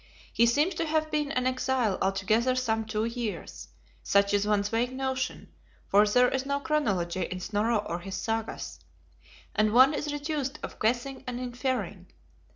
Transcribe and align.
He 0.33 0.47
seems 0.47 0.73
to 0.73 0.85
have 0.87 1.11
been 1.11 1.31
an 1.31 1.45
exile 1.45 1.99
altogether 2.01 2.55
some 2.55 2.85
two 2.85 3.05
years, 3.05 3.67
such 4.01 4.33
is 4.33 4.47
one's 4.47 4.69
vague 4.69 4.93
notion; 4.95 5.51
for 5.85 6.07
there 6.07 6.27
is 6.29 6.43
no 6.43 6.59
chronology 6.59 7.21
in 7.25 7.39
Snorro 7.39 7.85
or 7.87 7.99
his 7.99 8.15
Sagas, 8.15 8.79
and 9.53 9.73
one 9.73 9.93
is 9.93 10.11
reduced 10.11 10.55
to 10.63 10.75
guessing 10.81 11.23
and 11.27 11.39
inferring. 11.39 12.07